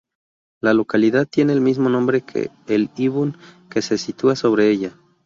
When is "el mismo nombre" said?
1.53-2.21